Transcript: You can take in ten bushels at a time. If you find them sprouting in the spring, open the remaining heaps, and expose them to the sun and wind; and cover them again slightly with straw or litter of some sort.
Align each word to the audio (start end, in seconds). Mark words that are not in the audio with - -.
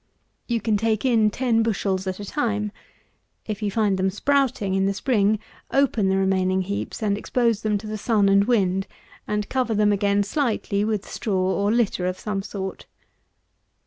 You 0.47 0.59
can 0.61 0.77
take 0.77 1.05
in 1.05 1.29
ten 1.29 1.61
bushels 1.61 2.07
at 2.07 2.19
a 2.19 2.25
time. 2.25 2.71
If 3.45 3.61
you 3.61 3.69
find 3.69 3.99
them 3.99 4.09
sprouting 4.09 4.73
in 4.73 4.87
the 4.87 4.95
spring, 4.95 5.37
open 5.69 6.09
the 6.09 6.17
remaining 6.17 6.63
heaps, 6.63 7.03
and 7.03 7.15
expose 7.15 7.61
them 7.61 7.77
to 7.77 7.85
the 7.85 7.99
sun 7.99 8.27
and 8.27 8.45
wind; 8.45 8.87
and 9.27 9.47
cover 9.47 9.75
them 9.75 9.91
again 9.91 10.23
slightly 10.23 10.83
with 10.83 11.07
straw 11.07 11.37
or 11.55 11.71
litter 11.71 12.07
of 12.07 12.17
some 12.17 12.41
sort. 12.41 12.87